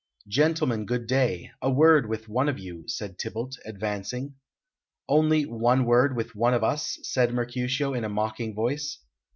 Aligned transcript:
"Gentlemen, 0.27 0.87
good 0.87 1.05
day; 1.05 1.51
a 1.61 1.69
word 1.69 2.09
with 2.09 2.27
one 2.27 2.49
of 2.49 2.57
you," 2.57 2.87
said 2.87 3.19
Tybalt, 3.19 3.55
advancing. 3.65 4.33
"Only 5.07 5.45
one 5.45 5.85
word 5.85 6.15
with 6.17 6.33
one 6.33 6.55
of 6.55 6.63
us?" 6.63 6.97
said 7.03 7.31
Mercutio 7.35 7.93
in 7.93 8.03
a 8.03 8.09
mocking 8.09 8.55
voice. 8.55 8.97